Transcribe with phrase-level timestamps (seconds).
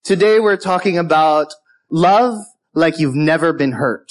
[0.00, 1.52] Today we're talking about
[1.92, 2.40] love
[2.72, 4.08] like you've never been hurt.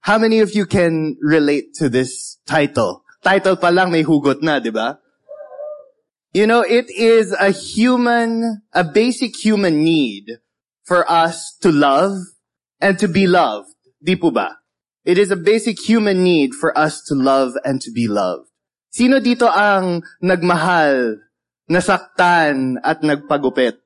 [0.00, 3.00] How many of you can relate to this title?
[3.24, 5.00] Title pa lang may hugot na, di ba?
[6.36, 10.44] You know, it is a human, a basic human need
[10.84, 12.20] for us to love
[12.76, 13.72] and to be loved.
[14.04, 14.60] Di po ba?
[15.08, 18.52] It is a basic human need for us to love and to be loved.
[18.92, 21.24] Sino dito ang nagmahal,
[21.72, 23.83] nasaktan, at nagpagupit?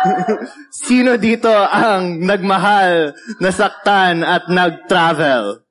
[0.86, 5.64] Sino dito ang nagmahal, nasaktan, at nag-travel?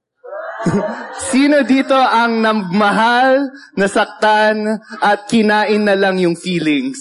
[1.31, 3.49] Sino dito ang nagmahal,
[3.80, 6.99] nasaktan, at kinain na lang yung feelings?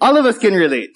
[0.00, 0.94] All of us can relate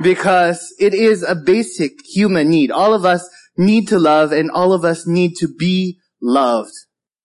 [0.00, 2.70] because it is a basic human need.
[2.70, 6.72] All of us need to love and all of us need to be loved.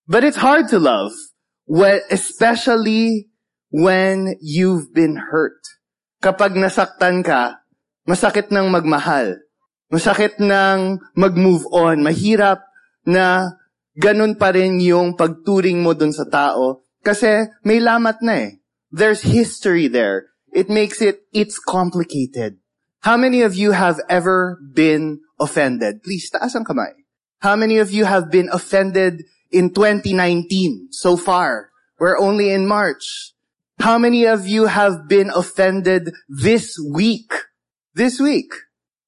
[0.06, 1.12] But it's hard to love,
[2.10, 3.28] especially
[3.70, 5.64] when you've been hurt.
[6.24, 7.60] Kapag nasaktan ka,
[8.08, 9.44] masakit ng magmahal.
[9.92, 12.00] Masakit ng mag-move on.
[12.00, 12.64] Mahirap
[13.04, 13.52] na
[13.92, 18.50] ganun pa rin yung pagturing mo dun sa tao kasi may lamat na eh.
[18.88, 20.32] There's history there.
[20.56, 22.56] It makes it, it's complicated.
[23.04, 26.00] How many of you have ever been offended?
[26.00, 27.04] Please, taas ang kamay.
[27.44, 31.68] How many of you have been offended in 2019 so far?
[32.00, 33.33] We're only in March.
[33.78, 37.30] How many of you have been offended this week?
[37.94, 38.52] This week.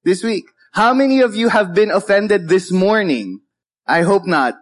[0.02, 0.46] This week.
[0.72, 3.40] How many of you have been offended this morning?
[3.86, 4.58] I hope not.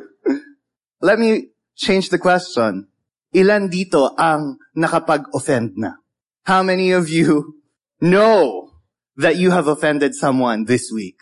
[1.02, 2.88] Let me change the question.
[3.34, 6.00] Ilan dito ang nakapag-offend na?
[6.46, 7.60] How many of you
[8.00, 8.70] know
[9.20, 11.20] that you have offended someone this week?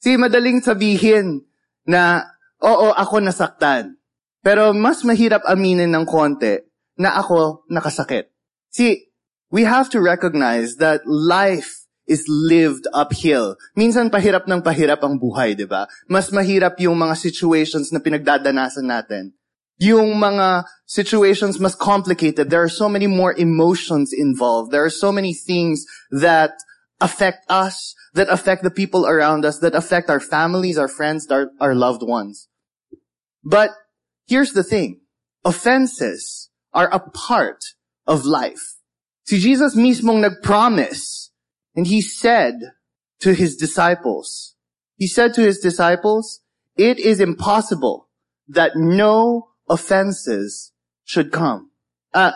[0.00, 1.44] See, madaling sabihin
[1.84, 2.24] na,
[2.64, 4.00] oo, ako nasaktan.
[4.44, 8.30] Pero mas mahirap aminin ng konti na ako nakasakit.
[8.70, 9.10] See,
[9.50, 13.56] we have to recognize that life is lived uphill.
[13.76, 15.88] Minsan pahirap ng pahirap ang buhay, di ba?
[16.08, 19.32] Mas mahirap yung mga situations na pinagdadanasan natin.
[19.80, 22.50] Yung mga situations mas complicated.
[22.50, 24.70] There are so many more emotions involved.
[24.70, 26.54] There are so many things that
[27.00, 31.50] affect us, that affect the people around us, that affect our families, our friends, our,
[31.58, 32.48] our loved ones.
[33.42, 33.72] But
[34.28, 35.00] here's the thing.
[35.44, 36.43] Offenses
[36.74, 37.64] are a part
[38.06, 38.76] of life.
[39.24, 41.30] Si Jesus mismong nag-promise
[41.74, 42.54] and he said
[43.20, 44.54] to his disciples,
[44.96, 46.40] he said to his disciples,
[46.76, 48.08] it is impossible
[48.48, 50.72] that no offenses
[51.04, 51.70] should come.
[52.12, 52.32] Uh,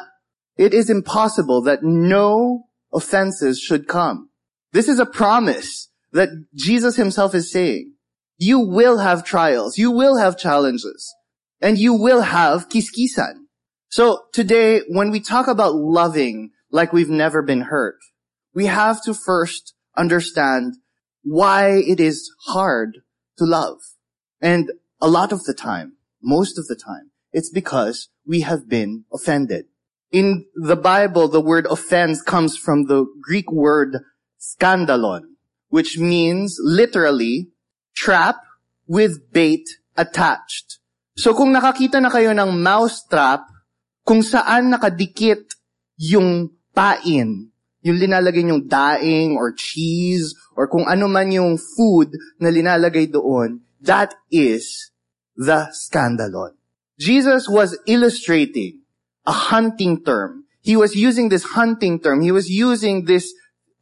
[0.56, 4.30] it is impossible that no offenses should come.
[4.72, 7.94] This is a promise that Jesus himself is saying.
[8.38, 9.76] You will have trials.
[9.78, 11.14] You will have challenges.
[11.60, 13.47] And you will have kiskisan.
[13.88, 17.96] So today, when we talk about loving like we've never been hurt,
[18.54, 20.74] we have to first understand
[21.24, 22.98] why it is hard
[23.38, 23.78] to love.
[24.42, 29.04] And a lot of the time, most of the time, it's because we have been
[29.12, 29.66] offended.
[30.12, 33.96] In the Bible, the word offense comes from the Greek word
[34.38, 35.22] skandalon,
[35.68, 37.48] which means literally
[37.96, 38.36] trap
[38.86, 40.78] with bait attached.
[41.16, 43.44] So kung nakakita na kayo ng mouse trap,
[44.08, 45.52] kung saan nakadikit
[46.00, 47.52] yung pain,
[47.84, 53.60] yung linalagay yung daing or cheese or kung ano man yung food na linalagay doon,
[53.84, 54.88] that is
[55.36, 56.56] the scandalon.
[56.96, 58.80] Jesus was illustrating
[59.28, 60.48] a hunting term.
[60.64, 62.24] He was using this hunting term.
[62.24, 63.28] He was using this,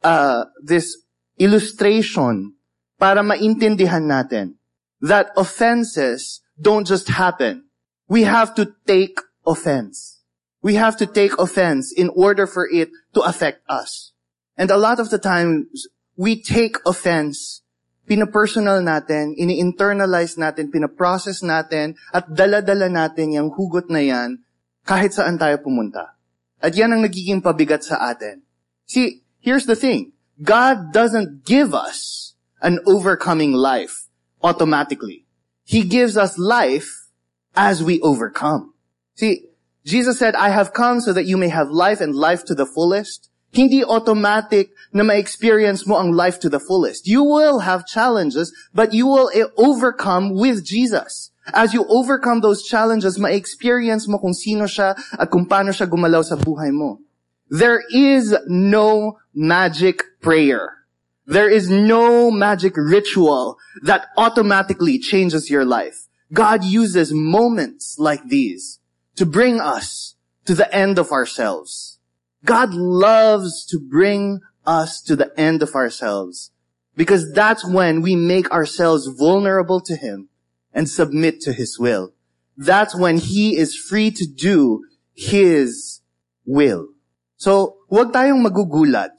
[0.03, 1.07] uh, this
[1.39, 2.59] illustration
[2.99, 4.59] para maintindihan natin
[4.99, 7.63] that offenses don't just happen.
[8.11, 10.16] We have to take offense.
[10.61, 14.13] We have to take offense in order for it to affect us.
[14.57, 15.87] And a lot of the times,
[16.17, 17.61] we take offense
[18.07, 24.41] pinapersonal natin, ini-internalize natin, pinaprocess natin, at dala-dala natin yung hugot na yan
[24.87, 26.15] kahit saan tayo pumunta.
[26.63, 28.41] At yan ang nagiging pabigat sa atin.
[28.87, 30.15] See, here's the thing.
[30.39, 32.33] God doesn't give us
[32.63, 34.07] an overcoming life
[34.41, 35.27] automatically.
[35.67, 37.11] He gives us life
[37.53, 38.73] as we overcome.
[39.19, 39.46] See,
[39.87, 42.65] Jesus said, I have come so that you may have life and life to the
[42.65, 43.29] fullest.
[43.53, 47.07] Hindi automatic na ma-experience mo ang life to the fullest.
[47.07, 51.31] You will have challenges, but you will eh, overcome with Jesus.
[51.55, 56.19] As you overcome those challenges, ma-experience mo kung sino siya at kung paano siya gumalaw
[56.19, 56.99] sa buhay mo.
[57.47, 60.83] There is no magic prayer.
[61.23, 63.55] There is no magic ritual
[63.87, 66.11] that automatically changes your life.
[66.35, 68.83] God uses moments like these
[69.17, 70.15] to bring us
[70.45, 71.99] to the end of ourselves.
[72.45, 76.51] God loves to bring us to the end of ourselves
[76.95, 80.29] because that's when we make ourselves vulnerable to Him
[80.73, 82.13] and submit to His will.
[82.55, 86.01] That's when He is free to do His
[86.45, 86.89] will.
[87.37, 89.13] So, huwag tayong magugulat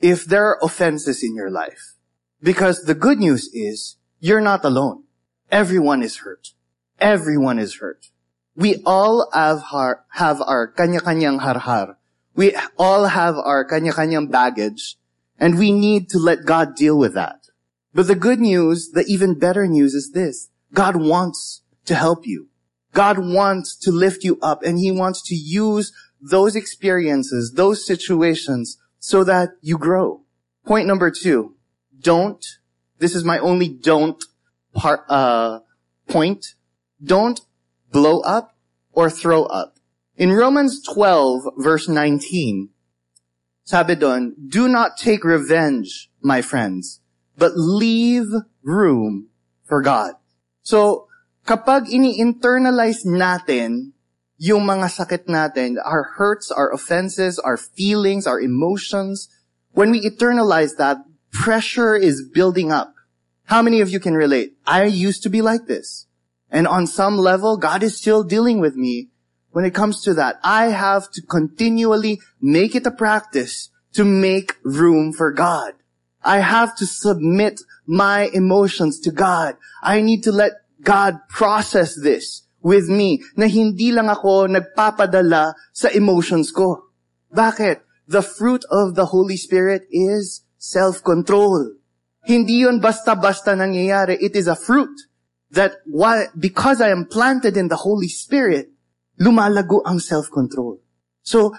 [0.00, 1.96] if there are offenses in your life.
[2.42, 5.04] Because the good news is, you're not alone.
[5.50, 6.52] Everyone is hurt.
[6.98, 8.08] Everyone is hurt.
[8.56, 11.96] We all have our, have our kanya-kanyang harhar.
[12.34, 14.96] We all have our kanya-kanyang baggage,
[15.38, 17.46] and we need to let God deal with that.
[17.94, 20.48] But the good news, the even better news is this.
[20.72, 22.48] God wants to help you.
[22.92, 28.78] God wants to lift you up, and He wants to use those experiences, those situations,
[28.98, 30.22] so that you grow.
[30.66, 31.56] Point number two,
[32.00, 32.44] don't,
[32.98, 34.22] this is my only don't
[34.74, 35.60] part, uh,
[36.06, 36.54] point,
[37.02, 37.40] don't
[37.92, 38.56] blow up
[38.92, 39.78] or throw up.
[40.16, 42.70] In Romans 12 verse 19,
[43.64, 47.00] sabi do not take revenge, my friends,
[47.38, 48.26] but leave
[48.62, 49.28] room
[49.64, 50.14] for God.
[50.62, 51.06] So,
[51.46, 53.94] kapag ini-internalize natin
[54.36, 59.30] yung mga sakit natin, our hurts, our offenses, our feelings, our emotions,
[59.72, 60.98] when we internalize that,
[61.30, 62.94] pressure is building up.
[63.46, 64.58] How many of you can relate?
[64.66, 66.09] I used to be like this.
[66.50, 69.10] And on some level, God is still dealing with me
[69.50, 70.38] when it comes to that.
[70.42, 75.74] I have to continually make it a practice to make room for God.
[76.22, 79.56] I have to submit my emotions to God.
[79.82, 80.52] I need to let
[80.82, 86.92] God process this with me na hindi lang ako nagpapadala sa emotions ko.
[87.32, 87.80] Bakit?
[88.10, 91.78] The fruit of the Holy Spirit is self-control.
[92.26, 94.18] Hindi yun basta-basta nangyayari.
[94.20, 94.92] It is a fruit
[95.52, 98.70] that why, because I am planted in the Holy Spirit,
[99.20, 100.80] lumalago ang self-control.
[101.22, 101.54] So,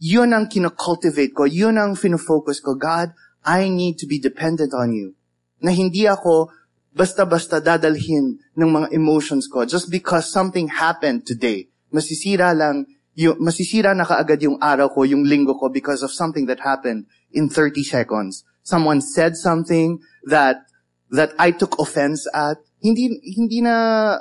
[0.00, 1.44] yun ang kinocultivate ko.
[1.44, 2.76] Yun ang finofocus ko.
[2.76, 3.12] God,
[3.44, 5.16] I need to be dependent on you.
[5.60, 6.48] Na hindi ako
[6.90, 11.68] basta-basta dadalhin ng mga emotions ko just because something happened today.
[11.92, 16.46] Masisira lang, yung, masisira na kaagad yung araw ko, yung linggo ko because of something
[16.48, 18.42] that happened in 30 seconds.
[18.62, 20.66] Someone said something that,
[21.10, 22.58] that I took offense at.
[22.80, 24.18] Hindi, hindi na,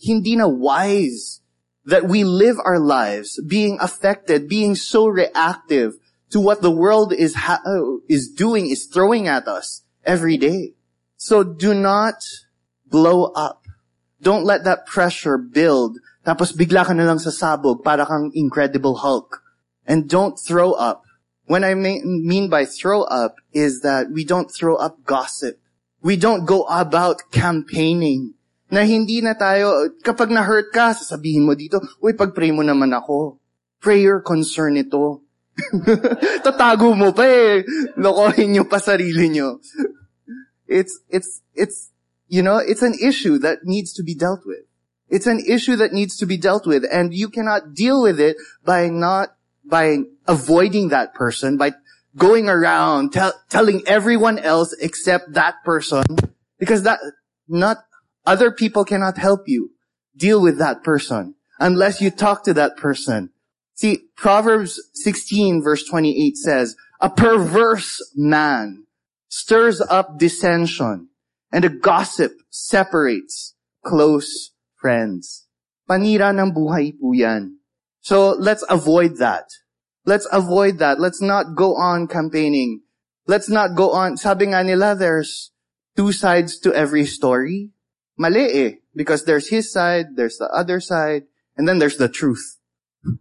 [0.00, 1.40] hindi na wise
[1.84, 5.94] that we live our lives being affected, being so reactive
[6.30, 10.74] to what the world is ha- uh, is doing, is throwing at us every day.
[11.16, 12.20] So do not
[12.86, 13.64] blow up.
[14.20, 15.98] Don't let that pressure build.
[16.26, 19.42] Tapos bigla ka na lang sasabog para kang Incredible Hulk.
[19.86, 21.04] And don't throw up.
[21.48, 25.56] When I mean by throw up is that we don't throw up gossip.
[26.02, 28.34] We don't go about campaigning.
[28.68, 33.40] Na hindi na tayo, kapag na-hurt ka, sasabihin mo dito, uy, pag-pray mo naman ako.
[33.80, 35.24] Prayer concern ito.
[36.44, 37.64] Tatago mo pa eh.
[37.96, 39.58] Lokohin nyo pa sarili nyo.
[40.68, 41.90] It's, it's, it's,
[42.28, 44.68] you know, it's an issue that needs to be dealt with.
[45.08, 48.36] It's an issue that needs to be dealt with and you cannot deal with it
[48.64, 49.32] by not,
[49.64, 51.72] by avoiding that person, by
[52.16, 56.04] going around tell, telling everyone else except that person
[56.58, 56.98] because that,
[57.48, 57.78] not,
[58.26, 59.70] other people cannot help you
[60.16, 63.30] deal with that person unless you talk to that person.
[63.74, 68.86] See, Proverbs 16 verse 28 says, a perverse man
[69.28, 71.08] stirs up dissension,
[71.52, 75.46] and a gossip separates close friends.
[75.88, 77.62] Panira ng buhay po yan.
[78.00, 79.46] So let's avoid that.
[80.08, 80.98] Let's avoid that.
[80.98, 82.80] Let's not go on campaigning.
[83.26, 84.16] Let's not go on.
[84.16, 85.52] Sabi nga nila, there's
[86.00, 87.76] two sides to every story.
[88.16, 88.72] Mali eh.
[88.96, 92.56] Because there's his side, there's the other side, and then there's the truth.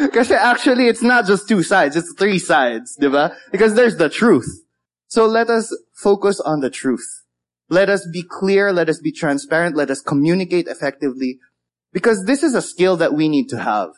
[0.00, 3.36] Because actually, it's not just two sides, it's three sides, diba?
[3.52, 4.48] Because there's the truth.
[5.06, 7.06] So let us focus on the truth.
[7.68, 8.72] Let us be clear.
[8.72, 9.76] Let us be transparent.
[9.76, 11.38] Let us communicate effectively
[11.92, 13.92] because this is a skill that we need to have.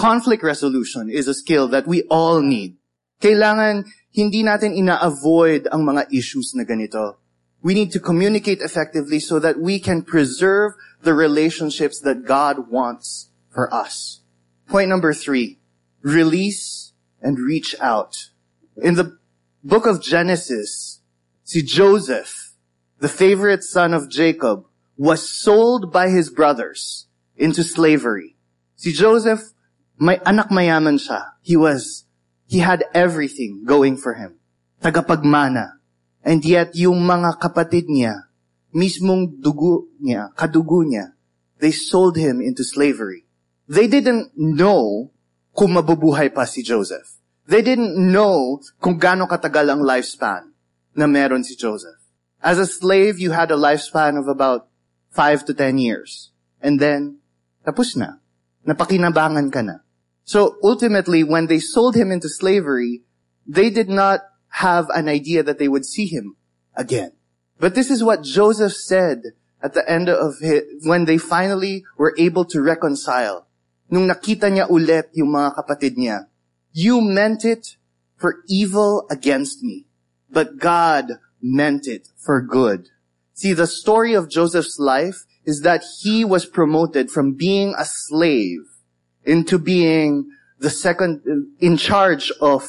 [0.00, 2.80] Conflict resolution is a skill that we all need.
[3.20, 3.84] Kailangan
[4.16, 7.20] hindi natin ina-avoid ang mga issues na ganito.
[7.60, 10.72] We need to communicate effectively so that we can preserve
[11.04, 14.24] the relationships that God wants for us.
[14.72, 15.60] Point number three,
[16.00, 18.32] release and reach out.
[18.80, 19.20] In the
[19.60, 21.04] book of Genesis,
[21.44, 22.56] see Joseph,
[23.04, 24.64] the favorite son of Jacob,
[24.96, 27.04] was sold by his brothers
[27.36, 28.40] into slavery.
[28.76, 29.52] See Joseph,
[30.00, 31.36] may anak mayaman siya.
[31.44, 32.08] He was,
[32.48, 34.40] he had everything going for him.
[34.80, 35.76] Tagapagmana.
[36.24, 38.32] And yet, yung mga kapatid niya,
[38.72, 41.12] mismong dugo niya, kadugo niya,
[41.60, 43.28] they sold him into slavery.
[43.68, 45.12] They didn't know
[45.52, 47.20] kung mabubuhay pa si Joseph.
[47.44, 50.56] They didn't know kung gaano katagal ang lifespan
[50.96, 52.00] na meron si Joseph.
[52.40, 54.72] As a slave, you had a lifespan of about
[55.12, 56.32] five to ten years.
[56.64, 57.20] And then,
[57.60, 58.24] tapos na.
[58.64, 59.84] Napakinabangan ka na.
[60.24, 63.02] So ultimately, when they sold him into slavery,
[63.46, 66.36] they did not have an idea that they would see him
[66.76, 67.12] again.
[67.58, 72.14] But this is what Joseph said at the end of his, when they finally were
[72.16, 73.46] able to reconcile.
[73.90, 76.26] Nung nakita niya ulit yung mga kapatid niya,
[76.72, 77.76] you meant it
[78.16, 79.86] for evil against me,
[80.30, 82.88] but God meant it for good.
[83.34, 88.79] See, the story of Joseph's life is that he was promoted from being a slave
[89.24, 92.68] into being the second uh, in charge of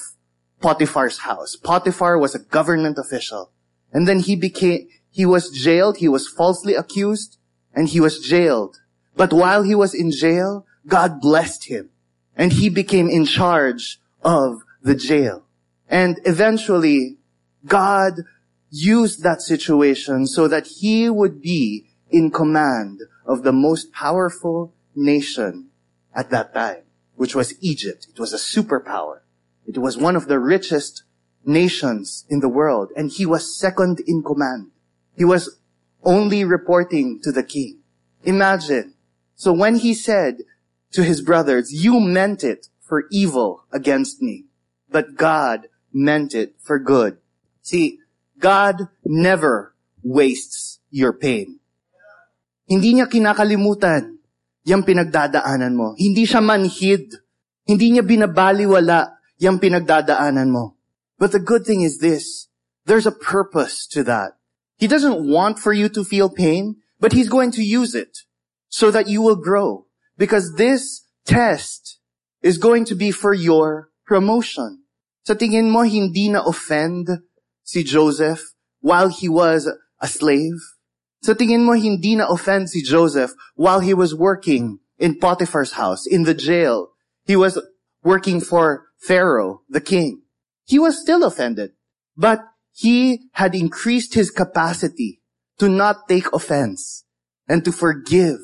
[0.61, 1.55] Potiphar's house.
[1.55, 3.51] Potiphar was a government official.
[3.91, 7.37] And then he became, he was jailed, he was falsely accused,
[7.73, 8.77] and he was jailed.
[9.15, 11.89] But while he was in jail, God blessed him.
[12.35, 15.45] And he became in charge of the jail.
[15.89, 17.17] And eventually,
[17.65, 18.13] God
[18.69, 25.70] used that situation so that he would be in command of the most powerful nation
[26.13, 26.83] at that time,
[27.15, 28.07] which was Egypt.
[28.09, 29.19] It was a superpower.
[29.67, 31.03] It was one of the richest
[31.45, 34.71] nations in the world, and he was second in command.
[35.15, 35.59] He was
[36.03, 37.79] only reporting to the king.
[38.23, 38.93] Imagine.
[39.35, 40.43] So when he said
[40.91, 44.45] to his brothers, you meant it for evil against me,
[44.89, 47.17] but God meant it for good.
[47.61, 47.99] See,
[48.39, 51.59] God never wastes your pain.
[52.67, 54.20] Hindi niya kinakalimutan
[54.63, 55.93] yung pinagdadaanan mo.
[55.97, 57.17] Hindi siya manhid.
[57.65, 60.77] Hindi niya binabaliwala yung pinagdadaanan mo.
[61.17, 62.49] But the good thing is this.
[62.85, 64.37] There's a purpose to that.
[64.77, 68.25] He doesn't want for you to feel pain, but he's going to use it
[68.69, 69.85] so that you will grow.
[70.17, 71.99] Because this test
[72.41, 74.81] is going to be for your promotion.
[75.21, 77.21] Sa tingin mo, hindi na offend
[77.61, 79.69] si Joseph while he was
[80.01, 80.57] a slave?
[81.21, 86.05] Sa tingin mo, hindi na offend si Joseph while he was working in Potiphar's house,
[86.05, 86.89] in the jail.
[87.25, 87.61] He was
[88.03, 90.21] working for Pharaoh, the king.
[90.65, 91.71] He was still offended,
[92.17, 92.41] but
[92.73, 95.21] he had increased his capacity
[95.59, 97.05] to not take offense
[97.47, 98.39] and to forgive.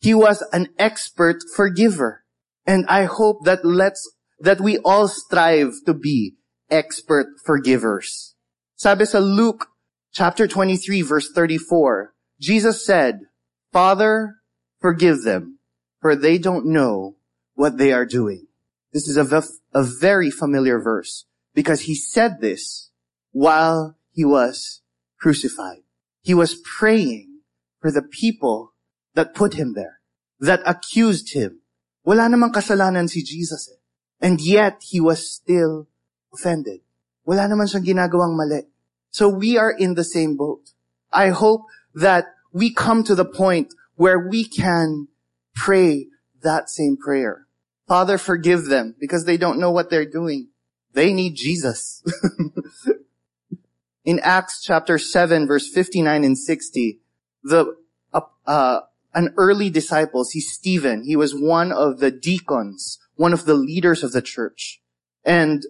[0.00, 2.24] He was an expert forgiver.
[2.66, 4.02] And I hope that let's,
[4.40, 6.34] that we all strive to be
[6.70, 8.34] expert forgivers.
[8.76, 9.66] Sabi sa Luke
[10.12, 13.20] chapter 23 verse 34, Jesus said,
[13.72, 14.36] Father,
[14.80, 15.58] forgive them,
[16.00, 17.16] for they don't know
[17.54, 18.46] what they are doing.
[18.92, 22.90] This is a, v- a very familiar verse because he said this
[23.32, 24.80] while he was
[25.20, 25.82] crucified.
[26.22, 27.40] He was praying
[27.80, 28.72] for the people
[29.14, 30.00] that put him there,
[30.40, 31.60] that accused him.
[32.04, 33.78] Wala namang kasalanan si Jesus eh.
[34.20, 35.86] And yet, he was still
[36.34, 36.80] offended.
[37.22, 38.66] Wala naman siyang ginagawang mali.
[39.10, 40.72] So we are in the same boat.
[41.12, 41.62] I hope
[41.94, 45.08] that we come to the point where we can
[45.54, 46.06] pray
[46.42, 47.46] that same prayer.
[47.86, 50.48] Father, forgive them because they don't know what they're doing.
[50.92, 52.02] They need Jesus.
[54.04, 57.00] in Acts chapter 7 verse 59 and 60,
[57.42, 57.74] the,
[58.12, 58.80] uh, uh,
[59.14, 61.02] an early disciple, he's Stephen.
[61.02, 64.80] He was one of the deacons, one of the leaders of the church.
[65.24, 65.64] And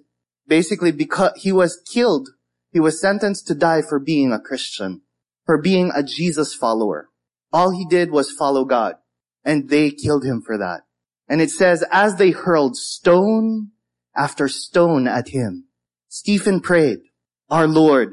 [0.47, 2.31] basically because he was killed,
[2.73, 5.03] he was sentenced to die for being a Christian,
[5.47, 7.09] for being a Jesus follower.
[7.53, 8.97] All he did was follow God
[9.45, 10.83] and they killed him for that.
[11.29, 13.71] And it says, as they hurled stone
[14.15, 15.65] after stone at him,
[16.09, 16.99] Stephen prayed,
[17.49, 18.13] our Lord,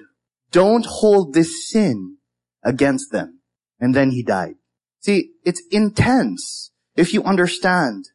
[0.51, 2.17] don't hold this sin
[2.63, 3.41] against them.
[3.79, 4.55] And then he died.
[5.01, 8.05] See, it's intense if you understand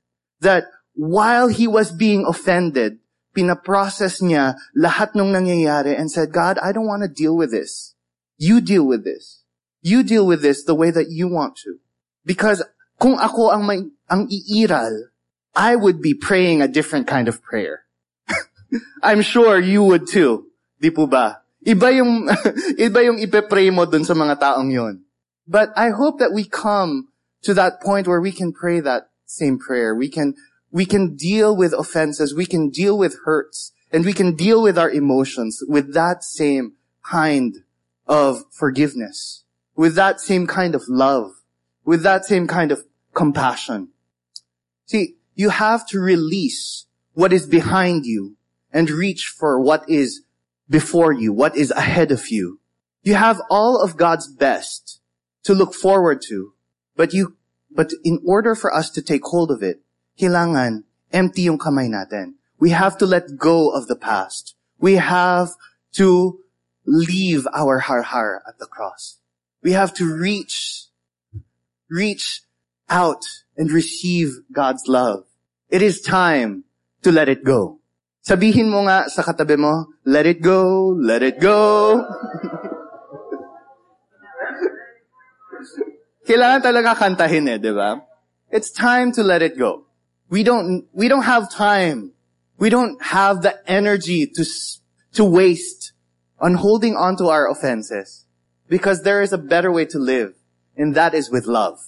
[0.40, 3.00] that while he was being offended,
[3.34, 7.94] pinaprocess niya lahat ng nangyayari and said, God, I don't want to deal with this.
[8.38, 9.44] You deal with this.
[9.82, 11.78] You deal with this the way that you want to.
[12.25, 12.62] Because
[13.00, 15.08] kung ako ang may, ang iiral,
[15.56, 17.84] I would be praying a different kind of prayer.
[19.02, 20.50] I'm sure you would too.
[20.80, 21.42] Di po ba?
[21.64, 22.28] Iba yung,
[22.87, 25.04] iba yung ipepray mo dun sa mga taong yon.
[25.49, 27.08] But I hope that we come
[27.42, 29.94] to that point where we can pray that same prayer.
[29.94, 30.37] We can,
[30.70, 32.34] we can deal with offenses.
[32.34, 36.74] We can deal with hurts and we can deal with our emotions with that same
[37.02, 37.56] kind
[38.06, 41.32] of forgiveness, with that same kind of love,
[41.84, 42.84] with that same kind of
[43.14, 43.88] compassion.
[44.86, 48.36] See, you have to release what is behind you
[48.72, 50.22] and reach for what is
[50.68, 52.60] before you, what is ahead of you.
[53.02, 55.00] You have all of God's best
[55.44, 56.52] to look forward to,
[56.96, 57.36] but you,
[57.70, 59.80] but in order for us to take hold of it,
[60.20, 62.36] kailangan empty yung kamay natin.
[62.60, 64.52] We have to let go of the past.
[64.76, 65.56] We have
[65.96, 66.40] to
[66.84, 69.16] leave our har-har at the cross.
[69.64, 70.88] We have to reach,
[71.88, 72.44] reach
[72.88, 73.24] out
[73.56, 75.24] and receive God's love.
[75.70, 76.64] It is time
[77.02, 77.80] to let it go.
[78.20, 82.04] Sabihin mo nga sa katabi mo, let it go, let it go.
[86.28, 87.96] Kailangan talaga kantahin eh, di ba?
[88.52, 89.89] It's time to let it go.
[90.30, 92.12] We don't, we don't have time.
[92.56, 94.44] We don't have the energy to,
[95.14, 95.92] to waste
[96.38, 98.26] on holding on to our offenses.
[98.68, 100.34] Because there is a better way to live,
[100.76, 101.80] and that is with love.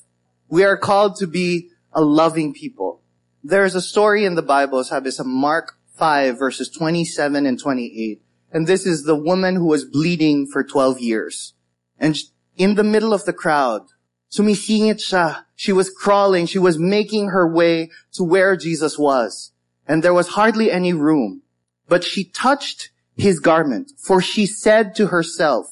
[0.49, 3.01] We are called to be a loving people.
[3.45, 8.21] There is a story in the Bible, sabi sa Mark 5 verses 27 and 28.
[8.53, 11.55] And this is the woman who was bleeding for 12 years.
[11.99, 12.17] And
[12.57, 13.83] in the middle of the crowd,
[14.33, 15.45] sumisingit siya.
[15.55, 16.47] She was crawling.
[16.47, 19.53] She was making her way to where Jesus was.
[19.87, 21.43] And there was hardly any room.
[21.89, 25.67] But she touched his garment, for she said to herself,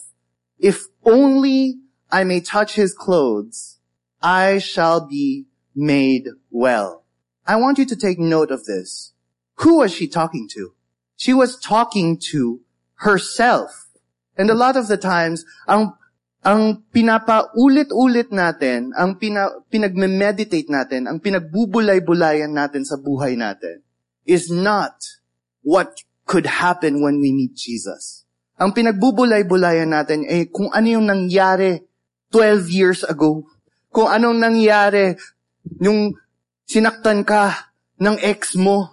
[0.59, 1.79] if only
[2.13, 3.79] I may touch his clothes,
[4.21, 7.05] I shall be made well.
[7.47, 9.15] I want you to take note of this.
[9.57, 10.75] Who was she talking to?
[11.17, 12.61] She was talking to
[12.97, 13.89] herself.
[14.37, 15.95] And a lot of the times, ang,
[16.41, 23.85] ang pinapaulit-ulit natin, ang pina, pinagme-meditate natin, ang pinagbubulay-bulayan natin sa buhay natin
[24.25, 24.97] is not
[25.61, 28.25] what could happen when we meet Jesus.
[28.57, 31.85] Ang pinagbubulay-bulayan natin ay kung ano yung nangyari
[32.33, 33.45] 12 years ago.
[33.93, 35.17] Kung anong nangyari
[35.77, 36.17] yung
[36.65, 38.89] sinaktan ka ng ex mo.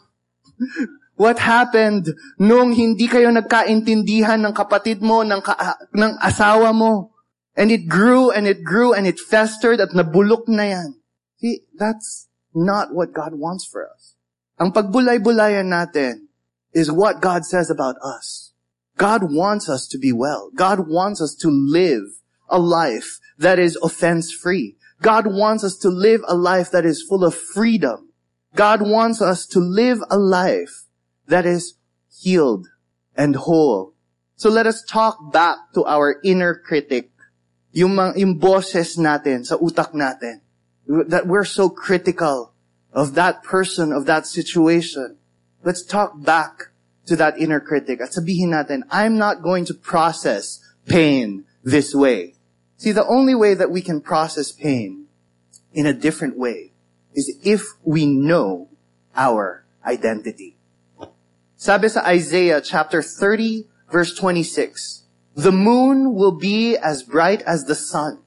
[1.17, 7.16] What happened nung hindi kayo nagkaintindihan ng kapatid mo, ng, ka- ng asawa mo?
[7.57, 11.01] And it grew and it grew and it festered at nabulok na yan.
[11.41, 14.13] See, that's not what God wants for us.
[14.61, 16.29] Ang pagbulay-bulayan natin
[16.73, 18.53] is what God says about us.
[18.97, 20.49] God wants us to be well.
[20.55, 24.77] God wants us to live a life that is offense free.
[25.01, 28.09] God wants us to live a life that is full of freedom.
[28.55, 30.85] God wants us to live a life
[31.27, 31.77] that is
[32.09, 32.67] healed
[33.15, 33.93] and whole.
[34.35, 37.11] So let us talk back to our inner critic.
[37.77, 40.41] Yung, mga, yung boses natin sa utak natin.
[40.89, 42.57] That we're so critical
[42.89, 45.21] of that person, of that situation.
[45.61, 46.73] Let's talk back
[47.05, 52.35] to that inner critic at sabihin natin, I'm not going to process pain this way.
[52.77, 55.07] See, the only way that we can process pain
[55.73, 56.73] in a different way
[57.13, 58.69] is if we know
[59.15, 60.57] our identity.
[61.57, 65.06] Sabi sa Isaiah chapter 30 verse 26,
[65.37, 68.17] the moon will be as bright as the sun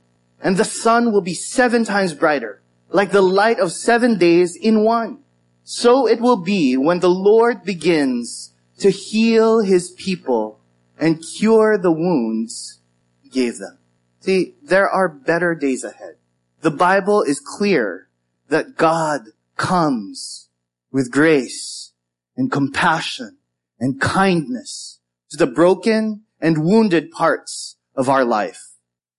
[0.41, 4.85] and the sun will be seven times brighter like the light of seven days in
[4.85, 5.19] one.
[5.65, 10.61] So it will be when the Lord begins to heal his people
[10.99, 12.81] and cure the wounds
[13.21, 13.79] he gave them.
[14.21, 16.15] See, there are better days ahead.
[16.61, 18.09] The Bible is clear
[18.49, 19.23] that God
[19.57, 20.49] comes
[20.93, 21.93] with grace
[22.37, 23.39] and compassion
[23.81, 28.59] and kindness to the broken and wounded parts of our life.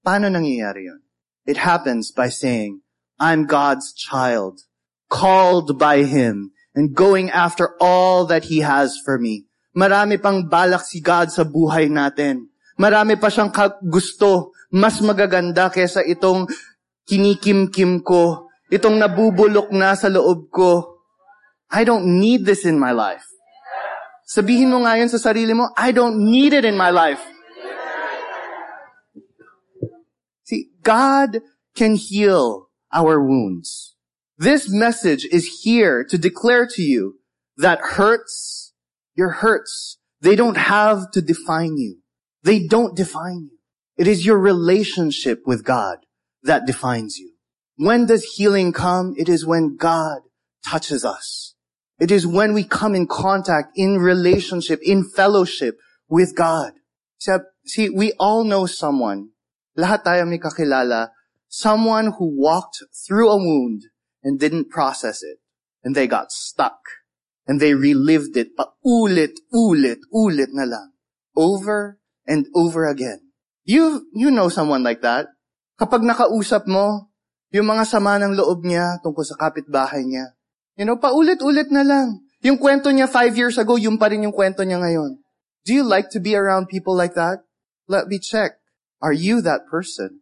[0.02, 1.02] Paano nangyayari yun?
[1.46, 2.82] It happens by saying,
[3.22, 4.66] I'm God's child
[5.10, 9.46] called by Him and going after all that He has for me.
[9.78, 12.52] Marami pang balak si God sa buhay natin.
[12.76, 13.54] Marami pa siyang
[13.88, 16.50] gusto, mas magaganda kesa itong
[17.08, 21.00] kinikim-kim ko, itong nabubulok na sa loob ko.
[21.72, 23.31] I don't need this in my life.
[24.32, 27.20] Sabihin mo nga yun sa sarili mo, I don't need it in my life.
[30.48, 31.44] See, God
[31.76, 34.00] can heal our wounds.
[34.40, 37.20] This message is here to declare to you
[37.58, 38.72] that hurts,
[39.20, 42.00] your hurts, they don't have to define you.
[42.42, 43.58] They don't define you.
[43.98, 46.08] It is your relationship with God
[46.44, 47.36] that defines you.
[47.76, 49.14] When does healing come?
[49.18, 50.22] It is when God
[50.64, 51.51] touches us.
[52.02, 55.78] It is when we come in contact, in relationship, in fellowship
[56.10, 56.74] with God.
[57.62, 59.38] See, we all know someone,
[59.78, 61.14] lahat tayo may kakilala,
[61.46, 63.86] someone who walked through a wound
[64.26, 65.38] and didn't process it.
[65.86, 66.82] And they got stuck.
[67.46, 70.98] And they relived it pa ulit, ulit, ulit na lang.
[71.38, 73.30] Over and over again.
[73.62, 75.30] You, you know someone like that.
[75.78, 77.14] Kapag nakausap mo,
[77.54, 80.34] yung mga sama ng loob niya tungkol sa kapitbahay niya.
[80.78, 82.22] You know, paulit-ulit ulit na lang.
[82.42, 85.22] Yung kwento niya five years ago, yung pa rin yung kwento niya ngayon.
[85.66, 87.46] Do you like to be around people like that?
[87.88, 88.58] Let me check.
[89.02, 90.22] Are you that person?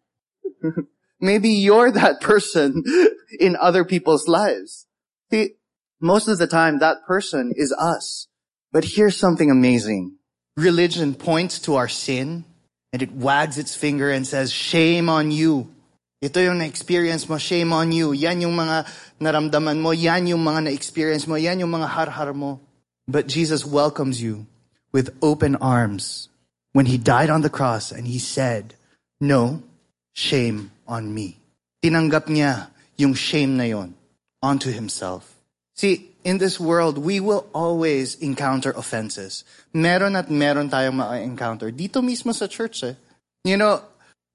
[1.21, 2.83] Maybe you're that person
[3.39, 4.87] in other people's lives.
[5.31, 5.59] See,
[6.01, 8.27] Most of the time, that person is us.
[8.71, 10.15] But here's something amazing.
[10.55, 12.45] Religion points to our sin
[12.93, 15.69] and it wags its finger and says, shame on you.
[16.19, 18.11] Ito yung na-experience mo, shame on you.
[18.11, 18.83] Yan yung mga
[19.23, 22.59] naramdaman mo, yan yung mga na-experience mo, yan yung mga har-har mo.
[23.07, 24.43] But Jesus welcomes you
[24.91, 26.27] with open arms
[26.75, 28.75] when he died on the cross and he said,
[29.23, 29.63] no
[30.11, 31.39] shame on me.
[31.79, 32.67] Tinanggap niya
[32.99, 33.95] yung shame na yon
[34.43, 35.39] onto himself.
[35.79, 39.47] See, in this world, we will always encounter offenses.
[39.71, 41.71] Meron at meron tayong ma-encounter.
[41.71, 42.99] Dito mismo sa church eh.
[43.47, 43.79] You know,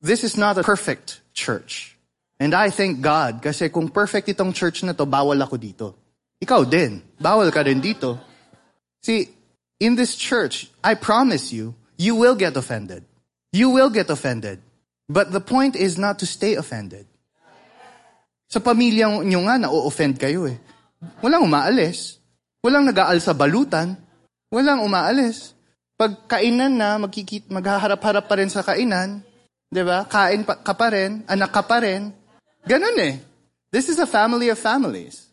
[0.00, 1.98] this is not a perfect church.
[2.38, 5.86] And I thank God kasi kung perfect itong church na to, bawal ako dito.
[6.38, 7.02] Ikaw din.
[7.18, 8.18] Bawal ka din dito.
[9.04, 9.28] See,
[9.82, 13.04] in this church, I promise you, you will get offended.
[13.54, 14.58] You will get offended.
[15.06, 17.04] But the point is not to stay offended.
[18.48, 20.58] Sa pamilya nyo nga, na-offend kayo eh.
[21.20, 22.18] Walang umaalis.
[22.64, 23.98] Walang nag-aal sa balutan.
[24.48, 25.52] Walang umaalis.
[25.94, 29.20] Pag kainan na, magkikit, maghaharap-harap pa rin sa kainan.
[29.74, 30.06] Di ba?
[30.06, 32.14] Kain pa, ka pa rin, anak ka pa rin.
[32.62, 33.18] Ganun eh.
[33.74, 35.26] This is a family of families.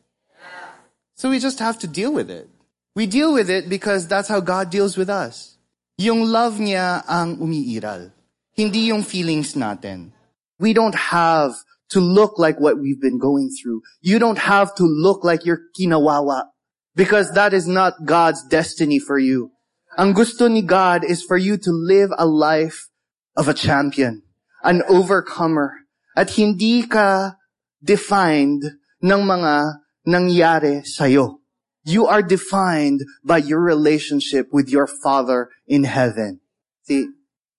[1.14, 2.50] So we just have to deal with it.
[2.98, 5.62] We deal with it because that's how God deals with us.
[6.02, 8.10] Yung love niya ang umiiral.
[8.58, 10.10] Hindi yung feelings natin.
[10.58, 11.54] We don't have
[11.94, 13.86] to look like what we've been going through.
[14.02, 16.50] You don't have to look like you're kinawawa
[16.96, 19.54] because that is not God's destiny for you.
[20.02, 22.90] Ang gusto ni God is for you to live a life
[23.38, 24.24] of a champion,
[24.64, 25.74] an overcomer.
[26.16, 27.40] At hindi ka
[27.84, 28.64] defined
[29.02, 31.42] ng mga nangyari sa'yo.
[31.84, 36.42] You are defined by your relationship with your Father in heaven.
[36.86, 37.10] See,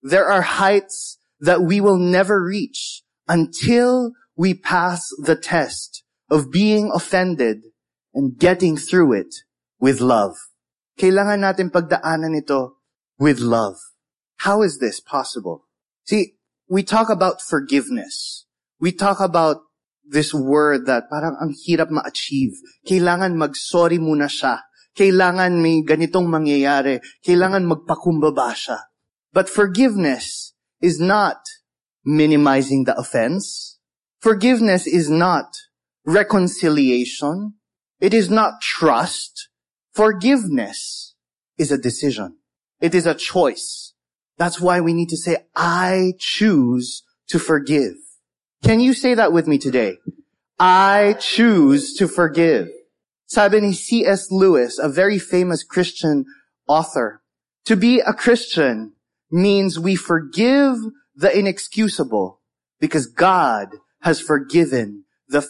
[0.01, 6.91] there are heights that we will never reach until we pass the test of being
[6.93, 7.63] offended
[8.13, 9.35] and getting through it
[9.79, 10.35] with love.
[10.95, 12.79] Kailangan natin pagdaanan ito
[13.19, 13.75] with love.
[14.47, 15.67] How is this possible?
[16.05, 16.35] See,
[16.73, 18.49] we talk about forgiveness.
[18.81, 19.61] We talk about
[20.01, 22.57] this word that parang ang hirap ma-achieve.
[22.81, 24.65] Kailangan mag-sorry muna siya.
[24.97, 26.97] Kailangan may ganitong mangyayari.
[27.21, 28.89] Kailangan magpakumbaba siya.
[29.29, 31.45] But forgiveness is not
[32.01, 33.77] minimizing the offense.
[34.17, 35.53] Forgiveness is not
[36.09, 37.53] reconciliation.
[38.01, 39.53] It is not trust.
[39.93, 41.13] Forgiveness
[41.53, 42.41] is a decision.
[42.81, 43.92] It is a choice.
[44.37, 47.93] That's why we need to say, I choose to forgive.
[48.63, 49.97] Can you say that with me today?
[50.59, 52.69] I choose to forgive.
[53.25, 54.31] Sabi ni C.S.
[54.31, 56.25] Lewis, a very famous Christian
[56.67, 57.21] author,
[57.65, 58.93] to be a Christian
[59.31, 60.77] means we forgive
[61.15, 62.41] the inexcusable
[62.79, 63.69] because God
[64.01, 65.47] has forgiven the f-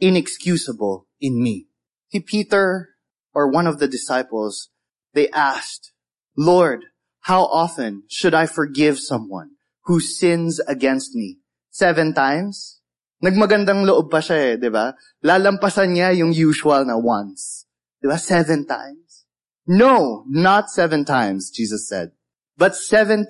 [0.00, 1.66] inexcusable in me.
[2.10, 2.90] See, Peter
[3.34, 4.70] or one of the disciples,
[5.14, 5.92] they asked,
[6.36, 6.84] Lord,
[7.28, 11.36] how often should I forgive someone who sins against me?
[11.68, 12.80] Seven times?
[13.20, 14.96] Nagmagandang loob pa siya eh, di ba?
[15.20, 17.68] Lalampasan niya yung usual na once.
[18.00, 18.16] Di ba?
[18.16, 19.28] Seven times?
[19.68, 22.16] No, not seven times, Jesus said.
[22.56, 23.28] But 70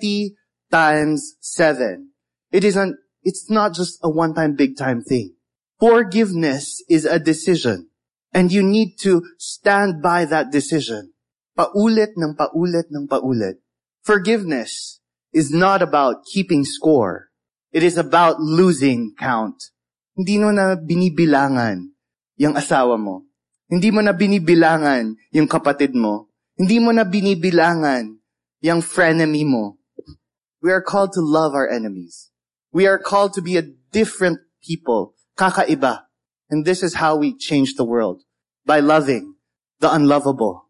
[0.71, 2.15] times seven.
[2.55, 2.95] It isn't,
[3.27, 5.35] it's not just a one-time big time thing.
[5.75, 7.91] Forgiveness is a decision.
[8.31, 11.11] And you need to stand by that decision.
[11.59, 13.59] Paulit ng paulit ng paulit.
[14.03, 14.99] Forgiveness
[15.33, 17.29] is not about keeping score.
[17.71, 19.61] It is about losing count.
[20.17, 21.93] Hindi mo na binibilangan
[22.39, 23.29] yung asawa mo.
[23.69, 26.33] Hindi mo na binibilangan yung kapatid mo.
[26.57, 28.17] Hindi mo na binibilangan
[28.65, 29.77] yung frenemy mo.
[30.59, 32.31] We are called to love our enemies.
[32.73, 36.09] We are called to be a different people, kakaiba.
[36.49, 38.25] And this is how we change the world,
[38.65, 39.37] by loving
[39.79, 40.65] the unlovable.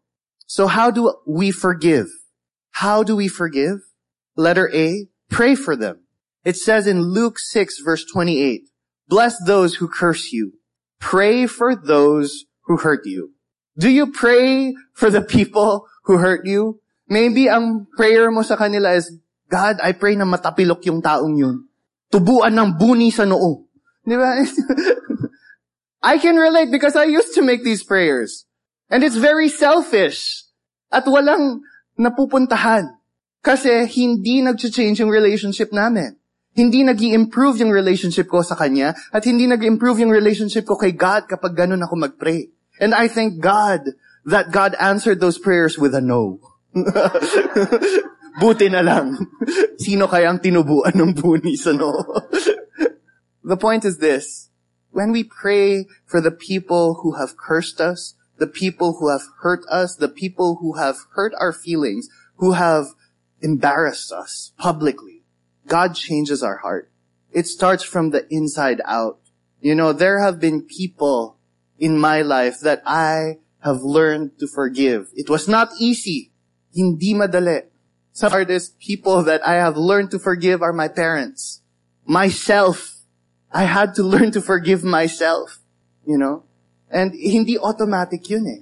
[0.46, 2.06] So how do we forgive?
[2.80, 3.84] How do we forgive?
[4.40, 6.00] Letter A, pray for them.
[6.48, 8.72] It says in Luke 6 verse 28,
[9.04, 10.56] bless those who curse you.
[10.98, 13.36] Pray for those who hurt you.
[13.76, 16.80] Do you pray for the people who hurt you?
[17.04, 19.12] Maybe ang prayer mo sa kanila is,
[19.52, 21.68] God, I pray na matapilok yung taong yun.
[22.08, 23.68] Tubuan ng buni sa noo.
[24.08, 24.40] Di ba?
[26.00, 28.48] I can relate because I used to make these prayers.
[28.88, 30.48] And it's very selfish.
[30.88, 31.60] At walang
[32.00, 32.96] napupuntahan.
[33.44, 36.16] Kasi hindi nag-change yung relationship namin.
[36.56, 40.74] Hindi nag improve yung relationship ko sa Kanya at hindi nag improve yung relationship ko
[40.74, 42.50] kay God kapag ganun ako mag-pray.
[42.80, 43.94] And I thank God
[44.26, 46.40] that God answered those prayers with a no.
[48.40, 49.14] Buti na lang.
[49.78, 51.92] Sino kaya ang tinubuan ng buni sa no?
[53.46, 54.50] the point is this.
[54.90, 59.60] When we pray for the people who have cursed us, the people who have hurt
[59.70, 62.86] us, the people who have hurt our feelings, who have
[63.42, 65.22] embarrassed us publicly.
[65.68, 66.90] God changes our heart.
[67.32, 69.20] It starts from the inside out.
[69.60, 71.36] You know, there have been people
[71.78, 75.08] in my life that I have learned to forgive.
[75.14, 76.32] It was not easy.
[76.74, 77.64] Hindi madali.
[78.12, 81.60] Some hardest people that I have learned to forgive are my parents.
[82.06, 82.96] Myself.
[83.52, 85.58] I had to learn to forgive myself.
[86.06, 86.44] You know?
[86.90, 88.60] And hindi automatic yun eh.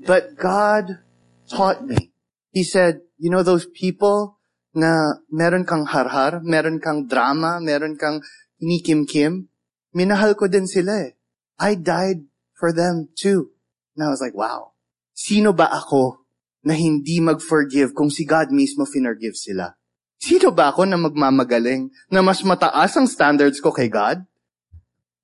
[0.00, 1.04] But God
[1.48, 2.12] taught me.
[2.50, 4.40] He said, you know those people
[4.72, 8.24] na meron kang harhar, meron kang drama, meron kang
[8.60, 9.52] inikim-kim?
[9.92, 11.16] Minahal ko din sila eh.
[11.60, 13.52] I died for them too.
[13.96, 14.76] And I was like, wow.
[15.16, 16.20] Sino ba ako
[16.64, 19.76] na hindi mag-forgive kung si God mismo finorgive sila?
[20.20, 24.24] Sino ba ako na magmamagaling na mas mataas ang standards ko kay God?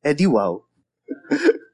[0.05, 0.65] Eh di wow.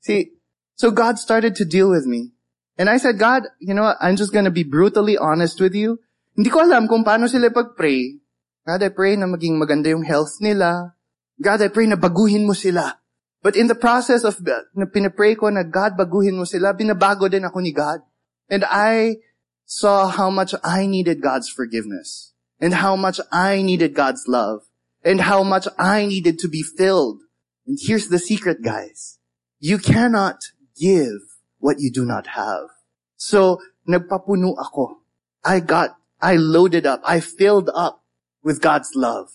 [0.00, 0.38] See,
[0.74, 2.32] so God started to deal with me.
[2.78, 3.98] And I said, God, you know what?
[4.00, 5.98] I'm just gonna be brutally honest with you.
[6.38, 8.22] Hindi ko alam kung paano sila pag-pray.
[8.62, 10.94] God, I pray na maging maganda yung health nila.
[11.42, 12.94] God, I pray na baguhin mo sila.
[13.42, 14.38] But in the process of
[14.74, 18.06] na pinapray ko na God, baguhin mo sila, binabago din ako ni God.
[18.46, 19.18] And I
[19.66, 22.34] saw how much I needed God's forgiveness.
[22.62, 24.66] And how much I needed God's love.
[25.02, 27.22] And how much I needed to be filled.
[27.66, 29.17] And here's the secret, guys.
[29.58, 30.38] You cannot
[30.78, 31.18] give
[31.58, 32.70] what you do not have.
[33.16, 35.02] So, nagpapuno ako.
[35.44, 38.06] I got, I loaded up, I filled up
[38.42, 39.30] with God's love.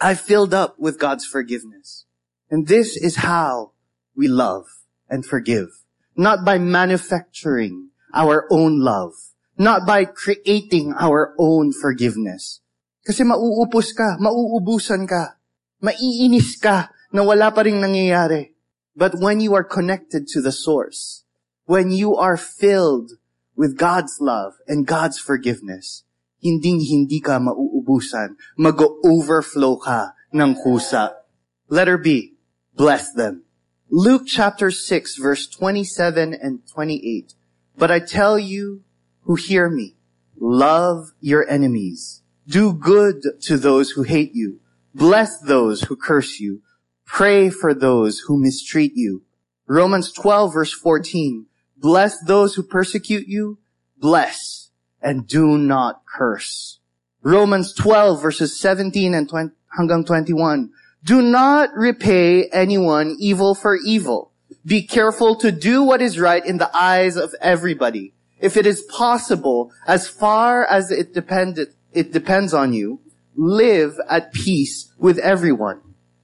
[0.00, 2.06] I filled up with God's forgiveness.
[2.50, 3.72] And this is how
[4.14, 4.66] we love
[5.10, 5.68] and forgive.
[6.14, 9.12] Not by manufacturing our own love.
[9.58, 12.62] Not by creating our own forgiveness.
[13.02, 15.38] Kasi mauupos ka, mauubusan ka,
[15.82, 18.53] maiinis ka na wala pa rin nangyayari.
[18.96, 21.24] But when you are connected to the source,
[21.66, 23.12] when you are filled
[23.56, 26.04] with God's love and God's forgiveness,
[26.40, 28.36] hindi hindi ka mauubusan.
[28.58, 31.24] Mag-overflow ka ng kusa.
[31.68, 32.36] Letter B,
[32.76, 33.42] bless them.
[33.90, 37.34] Luke chapter 6 verse 27 and 28.
[37.76, 38.82] But I tell you
[39.22, 39.96] who hear me,
[40.38, 42.22] love your enemies.
[42.46, 44.60] Do good to those who hate you.
[44.94, 46.60] Bless those who curse you.
[47.06, 49.22] Pray for those who mistreat you.
[49.66, 51.46] Romans 12 verse 14.
[51.76, 53.58] Bless those who persecute you.
[53.98, 54.70] Bless
[55.02, 56.80] and do not curse.
[57.22, 60.70] Romans 12 verses 17 and 20, hanggang 21.
[61.04, 64.32] Do not repay anyone evil for evil.
[64.64, 68.14] Be careful to do what is right in the eyes of everybody.
[68.40, 73.00] If it is possible, as far as it depended, it depends on you,
[73.36, 75.80] live at peace with everyone.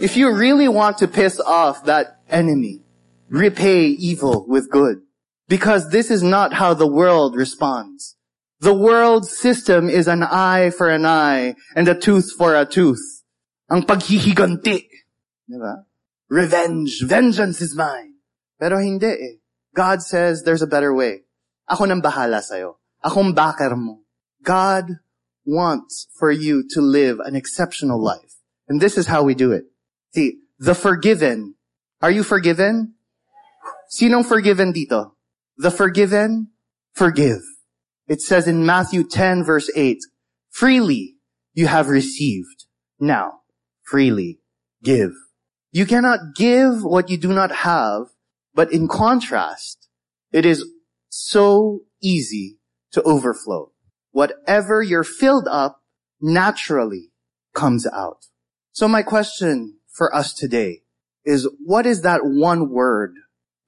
[0.00, 2.80] If you really want to piss off that enemy,
[3.28, 5.02] repay evil with good.
[5.46, 8.16] Because this is not how the world responds.
[8.60, 13.24] The world system is an eye for an eye and a tooth for a tooth.
[13.70, 14.88] Ang paghihiganti.
[15.52, 15.84] Diba?
[16.30, 17.04] Revenge.
[17.04, 18.14] Vengeance is mine.
[18.58, 19.36] Pero hindi eh.
[19.76, 21.28] God says there's a better way.
[21.68, 22.80] Ako nang bahala sa'yo.
[23.04, 24.00] Akong backer mo.
[24.42, 24.96] God
[25.44, 28.40] wants for you to live an exceptional life.
[28.66, 29.69] And this is how we do it.
[30.14, 31.54] See, the forgiven.
[32.02, 32.94] Are you forgiven?
[33.90, 35.12] Sinong forgiven dito?
[35.56, 36.48] The forgiven,
[36.92, 37.42] forgive.
[38.06, 39.98] It says in Matthew 10 verse 8,
[40.50, 41.16] freely
[41.54, 42.66] you have received.
[42.98, 43.40] Now,
[43.82, 44.40] freely
[44.82, 45.12] give.
[45.72, 48.06] You cannot give what you do not have,
[48.54, 49.88] but in contrast,
[50.32, 50.64] it is
[51.08, 52.58] so easy
[52.92, 53.72] to overflow.
[54.10, 55.82] Whatever you're filled up
[56.20, 57.10] naturally
[57.54, 58.26] comes out.
[58.72, 60.80] So my question for us today
[61.26, 63.16] is what is that one word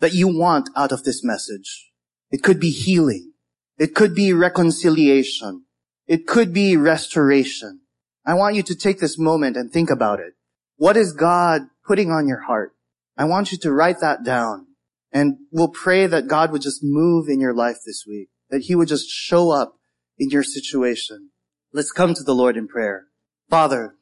[0.00, 1.90] that you want out of this message?
[2.30, 3.34] It could be healing.
[3.78, 5.66] It could be reconciliation.
[6.06, 7.80] It could be restoration.
[8.24, 10.32] I want you to take this moment and think about it.
[10.76, 12.72] What is God putting on your heart?
[13.18, 14.68] I want you to write that down
[15.12, 18.74] and we'll pray that God would just move in your life this week, that he
[18.74, 19.74] would just show up
[20.18, 21.28] in your situation.
[21.74, 23.08] Let's come to the Lord in prayer.
[23.50, 23.96] Father,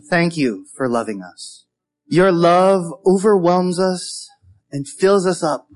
[0.00, 1.66] thank you for loving us.
[2.06, 4.28] Your love overwhelms us
[4.70, 5.68] and fills us up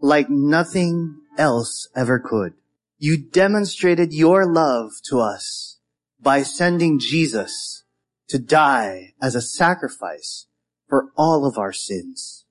[0.00, 2.54] like nothing else ever could.
[2.98, 5.78] You demonstrated your love to us
[6.20, 7.84] by sending Jesus
[8.28, 10.46] to die as a sacrifice
[10.88, 12.44] for all of our sins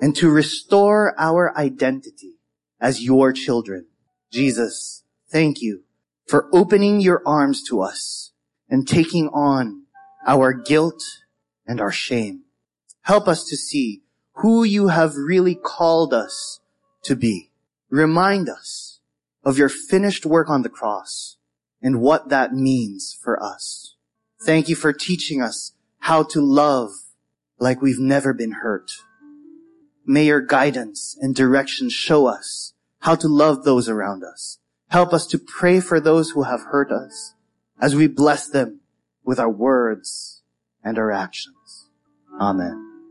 [0.00, 2.34] and to restore our identity
[2.80, 3.86] as your children.
[4.30, 5.84] Jesus, thank you
[6.26, 8.32] for opening your arms to us
[8.68, 9.83] and taking on
[10.26, 11.02] our guilt
[11.66, 12.42] and our shame.
[13.02, 14.02] Help us to see
[14.34, 16.60] who you have really called us
[17.02, 17.50] to be.
[17.90, 19.00] Remind us
[19.44, 21.36] of your finished work on the cross
[21.82, 23.94] and what that means for us.
[24.42, 26.90] Thank you for teaching us how to love
[27.58, 28.90] like we've never been hurt.
[30.06, 34.58] May your guidance and direction show us how to love those around us.
[34.88, 37.34] Help us to pray for those who have hurt us
[37.80, 38.80] as we bless them
[39.24, 40.42] with our words
[40.82, 41.88] and our actions.
[42.40, 42.93] Amen.